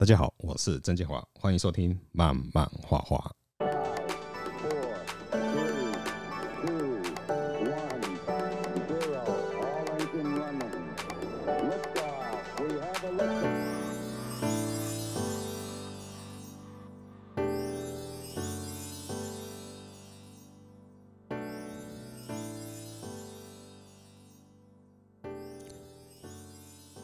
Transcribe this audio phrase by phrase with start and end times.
[0.00, 3.32] 大家好，我是曾建华，欢迎收听慢慢画画。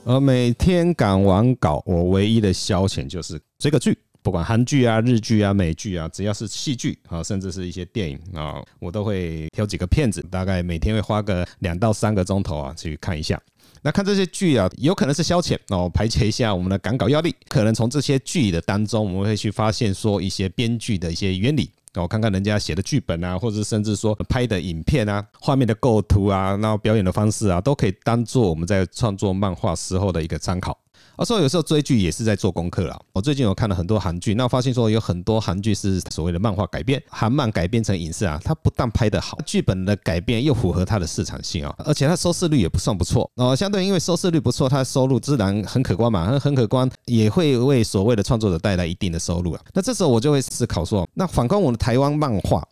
[0.07, 13.41] 而每天赶完稿，我唯一的消遣就是追个剧，不管韩剧啊、日剧啊、美剧啊，只要是戏剧啊，甚至是一些电影啊，我都会挑几个片子，大概每天会花个两到三个钟头啊去看一下。
[13.81, 17.35] 那看这些剧啊，有可能是消遣哦，排解一下我们的赶稿压力。
[17.49, 21.71] 可能从这些剧的当中，我们会去发现说一些编剧的一些原理。
[22.03, 30.79] 我看看人家写的剧本啊，或者甚至说拍的影片啊，画面的构图啊，然后表演的方式啊，都可以当做我们在创作漫画时候的一个参考。
[31.17, 32.99] 而说有时候追剧也是在做功课啦。
[33.13, 43.55] 我最近有看了很多韩剧，那我发现说有很多韩剧是所谓的漫画改编，韩漫改编成影视啊，它不但拍得好，剧本的改编又符合它的市场性啊，而且它收视率也不算不错哦。
[43.55, 49.61] 相对因为收视率不错，它的收入自然很可观嘛，很很可观，也会为所谓的创作者带来一定的收入啊。
[49.73, 52.67] 那这时候我就会思考说，那反观我们的台湾漫画。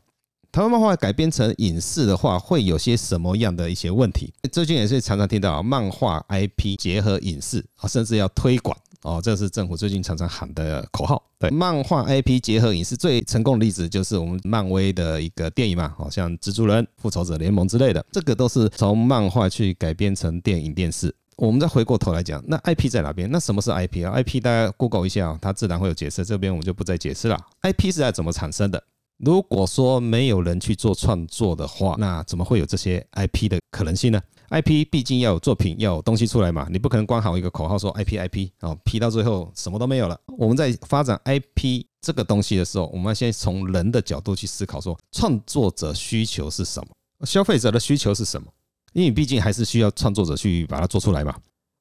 [0.52, 4.30] 台湾漫画改编成影视的话，会有些什么样的一些问题？
[4.52, 11.22] 最近也是常常听到漫画 IP 结合影视啊，甚至要推广哦，这是政府最近常常喊的口号。
[11.38, 21.14] 对，漫画 IP 结合影视最成功的例子就是我们漫威的一个电影嘛，好像蜘蛛人、复仇者联盟之类的，这个都是从漫画去改编成电影电视。
[21.36, 23.26] 我们再回过头来讲，那 IP 在哪边？
[23.30, 26.26] 那什么是 IP 啊？IP 大家 Google 一下，它自然会有解释。
[26.26, 27.38] 这边我们就不再解释了。
[27.62, 28.84] IP 是在怎么产生的？
[29.18, 40.18] 如果说没有人去做创作的话，那怎么会有这些 IP 的可能性呢？IP 毕竟要有作品，要有东西出来嘛，你不可能光喊一个口号说 IP IP 哦，P 到最后什么都没有了。
[40.36, 46.88] 我们在发展 IP 这个东西的时候，我们要先从人的角度去思考，说创作者需求是什么，
[47.24, 48.48] 消费者的需求是什么？
[48.92, 51.34] 因为毕竟还是需要创作者去把它做出来嘛。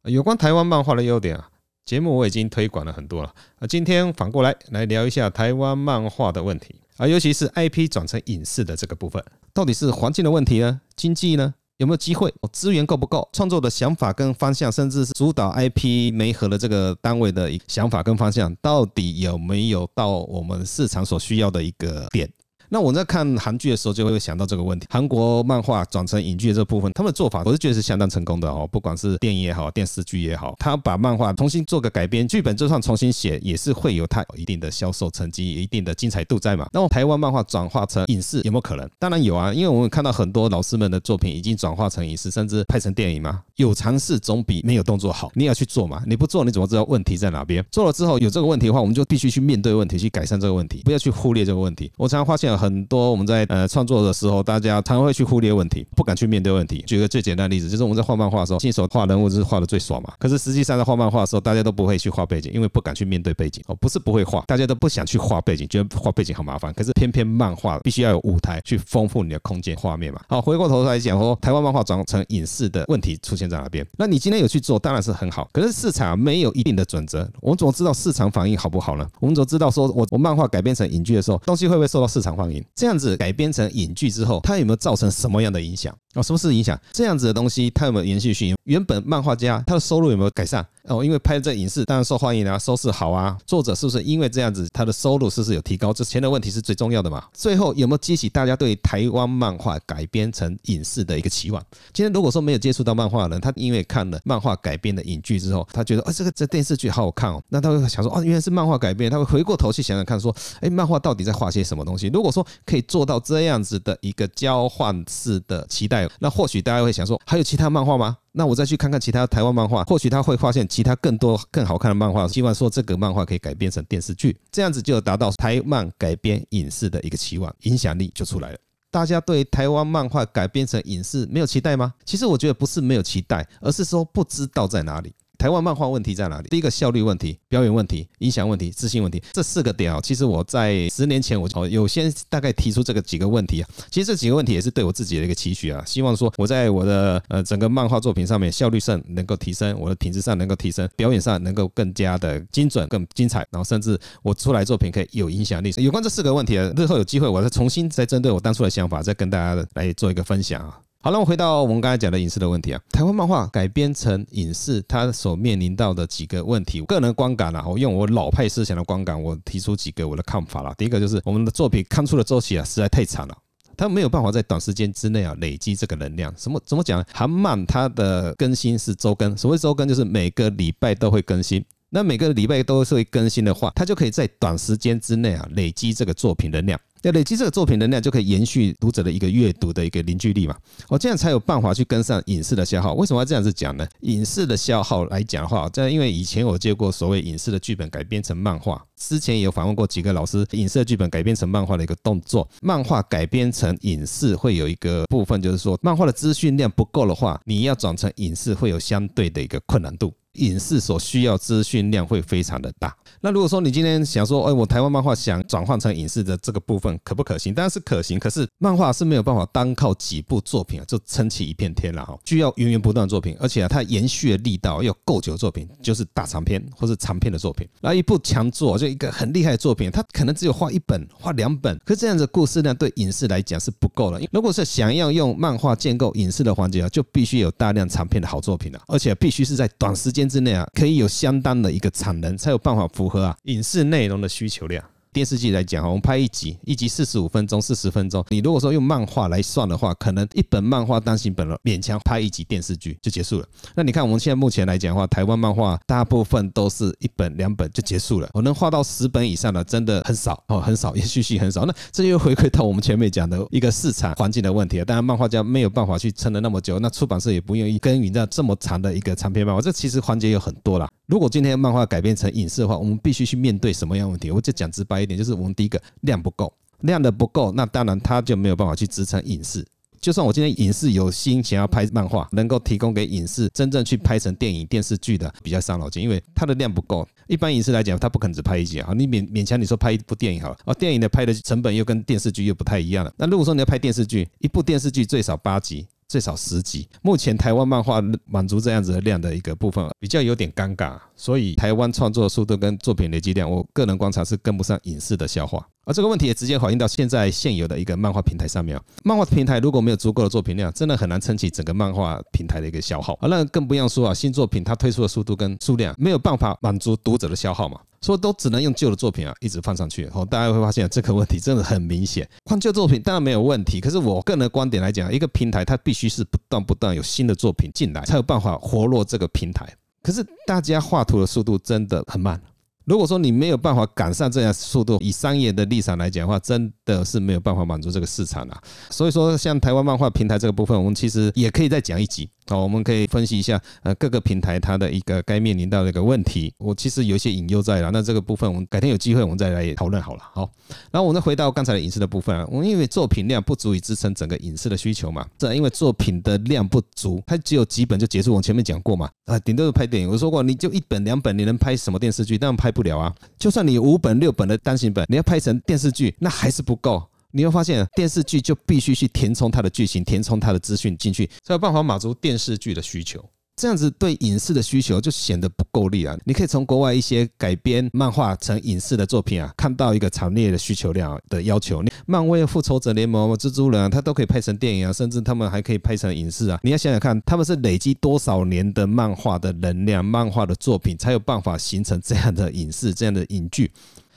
[0.04, 1.50] 有关台湾漫画的优点啊，
[1.92, 3.28] 节目我已经推广了很多了，
[3.60, 6.74] 啊，今天反过来来聊一下台湾漫画的问题。
[6.96, 9.22] 而尤其是 IP 转成影视的这个部分，
[9.54, 10.80] 到底是环境的问题呢？
[10.96, 11.54] 经济呢？
[11.80, 12.34] 有没有机会？
[12.54, 13.28] 资源够不够？
[13.34, 22.32] 创作的想法跟方向，甚至是主导 IP 媒合的这个单位的想法跟方向，到底有没有到我们市场所需要的一个点？
[22.74, 24.88] 那我在看韩剧的时候，就会想到这个问题。
[24.90, 28.66] 韩国漫画转成影剧的这部分，他们的做法我是觉得是相当成功的哦。
[28.72, 36.66] 不管是电影也好，电视剧也好，他把漫画重新做个改编，剧本就算重新写，也是会有它一定的销售成绩，一定的精彩度在嘛。
[36.72, 38.90] 那么台湾漫画转化成影视有没有可能？
[38.98, 43.42] 当然有啊，因为我们看到很多老师们的作品已经转化成影视，甚至拍成电影嘛。
[43.58, 45.30] 有尝试总比没有动作好。
[45.36, 47.62] 你要去做嘛，你不做你怎么知道问题在哪边？
[47.70, 51.92] 做了之后有这个问题的话，我们就必须去面对问题，去改善这个问题，不要去忽略这个问题。
[51.98, 56.84] 我常常发现很多我们在呃，创作的时候，大家常会去忽略问题，不敢去面对问题。
[56.86, 60.14] 举个最简单的例子，就是我们在画漫画的时候，新手画人物就是画的最爽嘛。
[60.20, 63.76] 可是实际上在画漫画的时候，大家都不会去画背景，因为不敢去面对背景哦。
[63.82, 66.72] 不是不会画，大家都不想去画背景，觉得画背景好麻烦。
[66.76, 70.22] 可是偏偏漫画必须要有舞台去丰富你的空间画面嘛。
[70.30, 73.84] 好，回过头来讲说，台湾漫画转成影视的问题出现在哪边？
[73.98, 75.50] 那你今天有去做，当然是很好。
[75.52, 79.08] 可是市场没有一定的准则，我们怎么知道市场反应好不好呢？
[79.20, 82.51] 我们怎么知道说我我漫画改编成影剧的时候，东西会不会受到市场欢迎？
[82.74, 85.96] 这样子改编成影剧之后，它有没有造成什么样的影响？
[86.16, 86.80] 哦，什么是影响？
[86.92, 88.56] 这样子的东西，它有没有延续性？
[88.64, 90.66] 原本漫画家他的收入有没有改善？
[90.86, 93.38] 哦，因为拍这影视当然受欢迎啊，收视好啊。
[93.46, 95.94] 作者是不是因为这样子，他的收入是不是有提高？
[95.94, 97.24] 这钱的问题是最重要的嘛。
[97.34, 101.64] 最后有没有激起大家对台湾漫画改编成影视的一个期望？
[101.94, 112.08] 今天如果说没有接触到漫画的人，他因为看了漫画改编的影剧之后，他觉得哦，这个这电视剧好好看哦，那他会想说哦，原来是漫画改编，他会回过头去想想看说，哎，漫画到底在画些什么东西？
[112.08, 116.10] 如果说可以做到这样子的一个交换式的期待。
[116.20, 118.18] 那或许大家会想说，还有其他漫画吗？
[118.34, 122.28] 那我再去看看其他台湾漫画，或许他会发现其他更多更好看的漫画。
[122.28, 128.58] 希望说这个漫画可以改编成电视剧，这样子就达到台漫改编影视的一个期望，影响力就出来了。
[128.90, 131.94] 大家对台湾漫画改编成影视没有期待吗？
[132.06, 135.14] 其实我觉得不是没有期待，而是说不知道在哪里。
[135.42, 136.48] 台湾漫画问题在哪里？
[136.50, 143.68] 第一个效率问题、表演问题、影响问题、自信问题，这四个点啊，其实我在十年前我就有先大概提出这个几个问题啊。
[143.90, 155.74] 其实这几个问题也是对我自己的一个期许啊，希望说我在我的呃整个漫画作品上面效率上能够提升，我的品质上能够提升，表演上能够更加的精准、更精彩，然后甚至我出来作品可以有影响力。
[155.78, 160.78] 有关这四个问题啊，日后有机会我再重新再针对我当初的想法再跟大家来做一个分享啊。
[161.04, 162.80] 好了，我回到我们刚才讲的影视的问题啊。
[162.92, 170.72] 台湾漫画改编成影视，它所面临到的几个问题，个人观感啊，我用我老派思想的观感，我提出几个我的看法啦。
[170.78, 173.36] 第一个就是我们的作品刊出的周期啊，实在太长了，
[173.76, 176.32] 它没有办法在短时间之内啊累积这个能量。
[176.38, 177.04] 什么怎么讲？
[177.12, 181.66] 韩漫它的更新是周更，所谓周更就是每个礼拜都会更新。
[181.90, 186.80] 那每个礼拜都是会更新的话，它就可以在短时间之内啊累积这个作品能量。
[187.04, 190.56] 要累积这个作品能量，就可以延续读者的一个阅读的一个凝聚力嘛。
[190.88, 192.94] 哦，这样才有办法去跟上影视的消耗。
[192.94, 193.88] 为什么要这样子讲呢？
[194.02, 202.48] 影视的消耗来讲的话，这因为以前我接过所谓影视的剧本改编成漫画，之前也有访问过几个老师，影视的剧本改编成漫画的一个动作。
[202.62, 210.14] 漫画改编成影视会有一个部分，就是说漫画的资讯量不够的话，你要转成影视会有相对的一个困难度。
[210.34, 212.96] 影视所需要资讯量会非常的大。
[213.20, 217.54] 那如果说你今天想说，哎，我台湾漫画想转换成影视的这个部分可不可行？
[217.54, 218.20] 当然是可行。
[218.20, 227.68] 可是漫画是没有办法单靠几部作品啊就撑起一片天了哈，需要源源不断作品，而且啊它延续的力道要够久作品，就是大长篇或是长篇的作品。
[227.82, 234.22] 那一部强作就一个很厉害的作品，它可能只有画一本、画两本，可是这样子故事量对影视来讲是不够的。
[234.32, 244.84] 如果是想要用漫画建构影视的环节啊，就必须有大量长篇的好作品了，而且必须是在短时间之内啊，可以有相当的一个产能，才有办法符合啊影视内容的需求量。
[245.14, 248.26] 电视剧来讲，我们拍一集，一集四十五分钟、四十分钟。
[248.30, 253.46] 你如果说用漫画来算的话，可能一本漫画单行本了，勉强拍一集电视剧就结束了。
[253.76, 258.30] 那你看我们现在目前来讲的话，台湾漫画大部分都是一本两本就结束了。
[258.34, 261.66] 我能画到十本以上的，真的很少哦，很少，也续续很少。
[261.66, 264.86] 那这又回归到我们前面讲的一个市场环境的问题啊。
[264.86, 269.62] 当然，漫画家没有办法去撑了那么久，那出版社也不愿意耕耘在这么长的一个长篇漫画。
[269.62, 270.90] 这其实环节有很多啦。
[271.12, 274.32] 如果今天漫画改编成影视的话，我们必须去面对什么样问题？
[274.32, 279.68] 我就讲直白一点，就是我们第一个量不够，量的不够，那当然它就没有办法去支撑影视。
[280.00, 287.06] 就算我今天影视有心想要拍漫画，能够提供给影视真正去拍成电影、电视剧的，比较伤脑筋，因为它的量不够。
[287.28, 293.14] 一般影视来讲，它不可能只拍一集啊，你勉勉强你说拍一部电影好了，哦，电影的拍的成本又跟电视剧又不太一样了。
[293.18, 295.86] 那如果说你要拍电视剧，一部电视剧最少八集。
[296.12, 305.66] 最少十集，目前台湾漫画满足这样子的量的一个部分比较有点尴尬，所以台湾创作速度跟作品累积量，我个人观察是跟不上影视的消化。
[305.86, 313.28] 而这个问题也直接反映到现在现有的一个漫画平台上面啊，漫画平台如果没有足够的作品量，真的很难撑起整个漫画平台的一个消耗啊。
[313.28, 320.08] 那更不用说啊，新作品它推出的速度跟数量没有办法满足读者的消耗嘛，所以都只能用旧的作品啊一直放上去。
[320.14, 322.30] 哦，大家会发现这个问题真的很明显。
[322.46, 329.68] 换旧作品当然没有问题，可是我个人的观点来讲，一个平台它必须是不断不断有新的作品进来，才有办法活络这个平台。
[330.04, 332.40] 可是大家画图的速度真的很慢。
[332.86, 338.62] 如果说你没有办法赶上这样速度，以商业的立场来讲的话，真的是没有办法满足这个市场啊。
[338.90, 342.30] 所以说，像台湾漫画平台这个部分，我们其实也可以再讲一集。
[342.48, 346.54] 好，我们可以分析一下，呃，各个平台它的一个该面临到的一个问题。
[346.58, 350.24] 我其实有一些隐忧在了，那这个部分我们改天有机会我们再来讨论好了。
[350.34, 350.50] 好，
[350.92, 358.34] 然后我们再回到刚才的影视的部分啊，我们因为作品量不足以支撑整个影视的需求嘛，这因为作品的量不足，它只有几本就结束。
[358.34, 360.10] 我前面讲过嘛，啊，顶多是拍电影。
[360.10, 362.38] 我说过，你就一本两本，你能拍什么电视剧？
[362.38, 363.14] 但拍不了啊。
[363.38, 367.04] 就算你五本六本的单行本，你要拍成电视剧，那还是不够。
[367.34, 373.24] 你会发现，电视剧就必须去填充它的剧情，填充它的资讯进去，才有办法满足电视剧的需求。
[373.58, 376.18] 这样子对影视的需求就显得不够力啊！
[376.26, 381.84] 你可以从国外一些改编漫画成影视的作品啊，看到一个强烈的需求量的要求。
[382.06, 386.60] 漫威、复仇者联盟、蜘蛛人啊，它都可以拍成电影啊，甚至他们还可以拍成影视啊。
[386.64, 393.72] 你要想想看，他们是累积多少年的漫画的能量、漫画的作品，才有办法形成这样的影视、这样的影剧。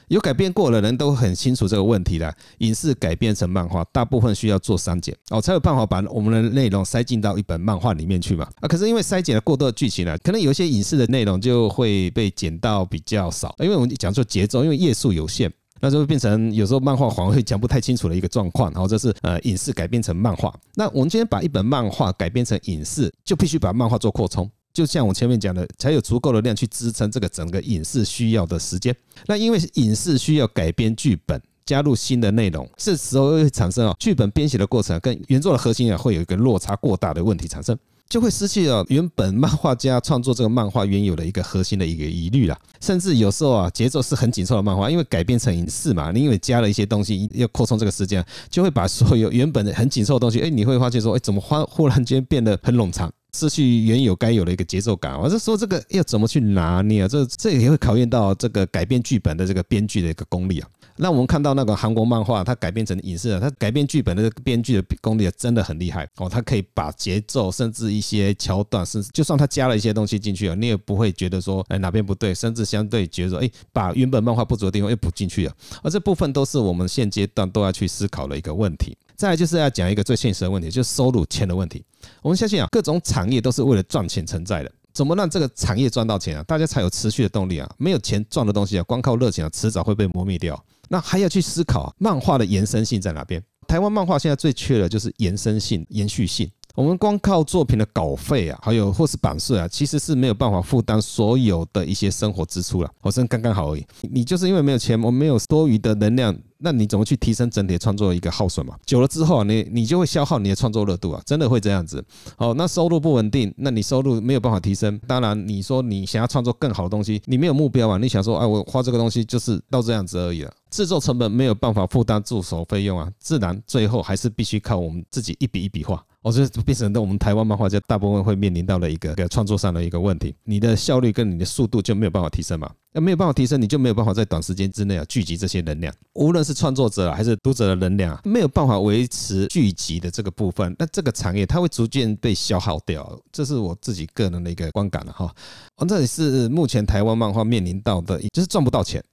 [0.08, 2.32] 有改编过的人都很清楚这个问题了。
[2.58, 8.46] 影视改编成漫画，大部分需要做删减哦，才有办法把我们的内容塞进到一本漫画里面去嘛。
[8.60, 15.50] 啊，可是因为筛减了过多的剧情呢，可能有些影视的内容就会被剪到比较少，因为我们讲说节奏，因为页数有限，
[15.84, 18.72] 那就会变成有时候漫画黄会讲不太清楚的一个状况。
[18.72, 24.50] 然后这是呃影视改编成漫画，那我们今天把一本漫画改编成影视，就必须把漫画做扩充。
[24.72, 28.96] 就像我前面讲的，才有足够的量去支撑这个整个影视需要的时间。
[29.26, 37.76] 那因为影视需要改编剧本，加入新的内容，这时候会产生啊，剧本编写的过程跟原作的核心啊，会有一个落差过大的问题产生，
[38.08, 42.58] 就会失去了原本漫画家创作这个漫画原有的一个核心的一个疑虑了。
[42.80, 53.10] 甚至有时候啊，节奏是很紧凑的漫画，因为改编成影视嘛，你因为加了一些东西，要扩充这个时间，就会把所有原本的很紧凑的东西，哎，你会发现说，哎，怎么忽忽然间变得很冗长。
[53.34, 55.20] 失去原有该有的一个节奏感。
[55.20, 57.08] 我是说这个要怎么去拿捏啊？
[57.08, 60.68] 这这也会考验到这个改编剧本的这个编剧的一个功力啊。
[60.96, 66.28] 那我们看到那个韩国漫画，它改编成影视啊，它改编剧本的编剧的功力真的很厉害哦。
[66.28, 75.52] 它可以把节奏，甚至一些桥段，甚至就算它加了一些东西进去啊，你也不会觉得说哎哪边不对，甚至相对觉得说哎把原本漫画不足的地方又补进去了。
[75.82, 78.96] 而这部分都是我们现阶段都要去思考的一个问题。
[79.16, 81.84] 再就是要讲一个最现实的问题，就是收入钱的问题。
[82.22, 84.72] 我们相信啊，各种产业都是为了赚钱存在的。
[84.92, 86.42] 怎么让这个产业赚到钱啊？
[86.44, 87.68] 大家才有持续的动力啊！
[87.78, 90.62] 没有钱赚的东西啊，光靠热情啊，迟早会被磨灭掉。
[90.88, 93.42] 那还要去思考漫画的延伸性在哪边？
[93.66, 96.48] 台湾漫画现在最缺的就是延伸性、延续性。
[96.74, 102.90] 我们光靠作品的稿费啊，还有或是版税啊，其实是没有办法负担所有的一些生活支出了。
[103.00, 103.86] 好像刚刚好而已。
[104.02, 106.36] 你就是因为没有钱，我没有多余的能量。
[106.58, 108.74] 那你怎么去提升整体创作一个耗损嘛？
[108.86, 112.02] 久了之后啊，你你就会消耗你的创作热度啊，真的会这样子。
[112.38, 114.98] 哦，那收入不稳定，那你收入没有办法提升。
[115.06, 120.52] 当然，你说你想要创作更好的东西，你没有目标啊，你想说，哎，我花这个东西就是到这样子而已了。
[120.70, 126.02] 制作成本没有办法负担助手费用啊，自然最后还是必须靠我们自己一笔一笔画。
[126.24, 132.70] 我觉得变成了我们台湾漫画家大部分会面临到了一个个创作上的一个问题，你的效率跟你的速度就没有办法提升嘛。
[132.94, 145.30] 那没有办法提升，你就没有办法在短时间之内啊聚集这些能量，无论是创作者还是读者的能量，没有办法维持聚集的这个部分，那这个产业它会逐渐被消耗掉，这是我自己个人的一个观感了哈。
[145.76, 149.04] 哦，这里是目前台湾漫画面临到的，就是赚不到钱。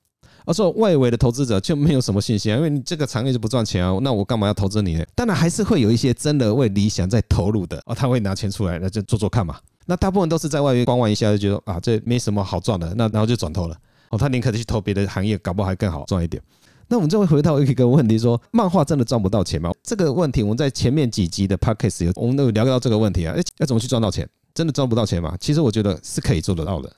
[0.45, 5.05] 而说外围的投资者就没有什么信心啊，因为你这个产业就不赚钱啊，那我干嘛要投资你呢？
[5.15, 9.57] 当然还是会有一些真的为理想在投入的哦，他会拿钱出来，那就做做看嘛。
[9.85, 13.75] 那大部分都是在外围观望一下，就觉得啊这没什么好赚的，那然后就转投了
[14.09, 16.41] 哦，他宁可去投别的行业，搞不好还更好赚一点。
[16.87, 19.71] 那我们就会回到一个问题说，漫画真的赚不到钱吗？
[19.81, 24.27] 这个问题我们在前面几集的 podcast 有我们都有聊到这个问题啊，诶，要怎么去赚到钱？
[24.53, 25.35] 真的赚不到钱吗？
[25.39, 26.91] 其实我觉得是可以做得到的。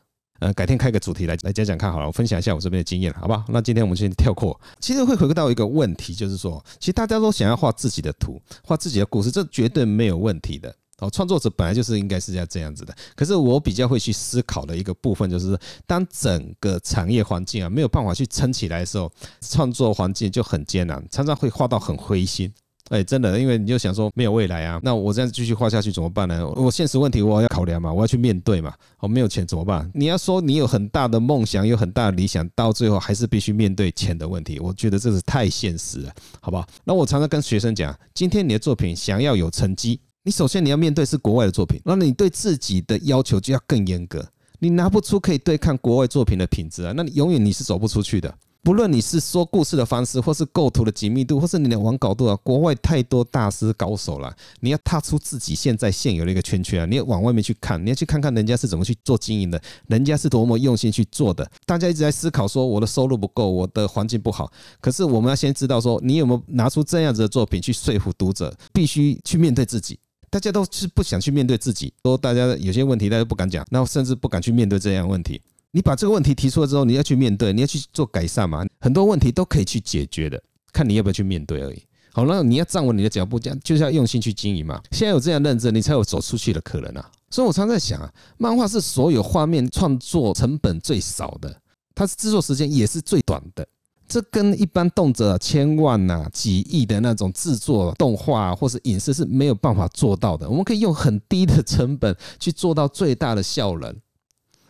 [0.44, 3.46] 呃，改天开个主题来来讲讲看好了，我分享一下我这边的经验，好不好？
[3.48, 4.60] 那今天我们先跳过。
[4.82, 10.76] 其实会回归到一个问题，就是说，其实大家都想要画自己的图，画自己的故事，这绝对没有问题的。
[11.00, 12.94] 哦，创作者本来就是应该是要这样子的。
[13.16, 15.58] 可是我比较会去思考的一个部分，就是
[15.88, 19.10] 当整个产业环境啊没有办法去撑起来的时候，
[19.40, 22.54] 创作环境就很艰难，常常会画到很灰心。
[22.94, 26.48] 哎，真的，因为你就想说没有未来啊，那我这样继续画下去怎么办呢？
[26.50, 28.72] 我现实问题我要考量嘛，我要去面对嘛。
[29.00, 29.90] 我没有钱怎么办？
[29.96, 34.60] 你要说你有很大的梦想，有很大的理想，到最后还是必须面对钱的问题。
[34.60, 36.68] 我觉得这是太现实了，好不好？
[36.84, 44.24] 那我常常跟学生讲，今天你的作品想要有成绩，你首先你要面对是国外的作品，那你对自己的要求就要更严格。
[44.60, 48.34] 你拿不出可以对抗国外作品的品质啊，那你永远你是走不出去的。
[48.64, 54.34] 不论你是说故事的方式，或是构图的紧密度，或是你的网稿度啊，国外太多大师高手了。
[54.62, 61.46] 你要踏出自己现在现有的一个圈圈啊，你要往外面去看，你要去看看人家是怎么去做经营的，人家是多么用心去做的。
[61.66, 64.50] 大家一直在思考说，我的收入不够，我的环境不好。
[64.80, 68.56] 可是我们要先知道说，你有没有拿出这样子的作品去说服读者？
[68.72, 70.00] 必须去面对自己。
[70.30, 75.42] 大家都是不想去面对自己，说大家有些问题大家不敢讲，那甚至不敢去面对这样问题。
[75.76, 78.64] 你把这个问题提出来之后，你要去面对，你要去做改善嘛。
[78.80, 80.40] 很多问题都可以去解决的，
[80.72, 81.84] 看你要不要去面对而已。
[82.12, 84.80] 好，那你要站稳你的脚步，这样就是要用心去经营嘛。
[84.92, 87.12] 现在有这样认知，你才有走出去的可能啊。
[87.32, 91.60] 所以我常在想啊，漫画是所有画面创作成本最少的，
[91.96, 93.68] 它是制作时间也是最短的。
[94.08, 100.48] 这跟一般动辄千万呐、几亿的那种制作动画或是影视是没有办法做到的。
[100.48, 103.96] 我们可以用很低的成本去做到最大的效能。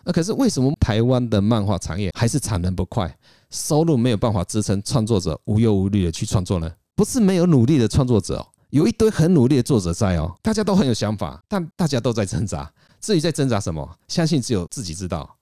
[0.04, 3.18] 那可是为什么台湾的漫画产业还是产能不快，
[3.50, 6.72] 收入没有办法支撑创作者无忧无虑的去创作呢？
[6.96, 12.72] 不是没有努力的创作者哦，有一堆很努力的作者在哦，大家都很有想法，但大家都在挣扎。
[13.00, 15.38] 至于在挣扎什么，相信只有自己知道。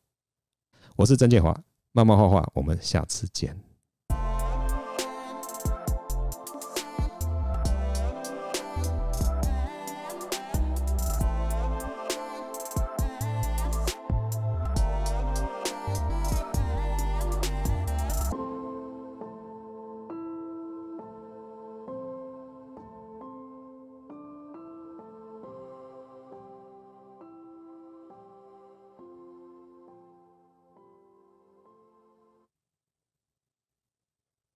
[0.96, 1.58] 我是曾建华，
[1.92, 3.58] 漫漫画画，我们下次见。